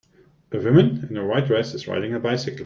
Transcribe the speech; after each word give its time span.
A 0.51 0.57
woman 0.57 1.05
in 1.11 1.15
a 1.17 1.23
white 1.27 1.45
dress 1.45 1.75
is 1.75 1.87
riding 1.87 2.15
a 2.15 2.19
bicycle. 2.19 2.59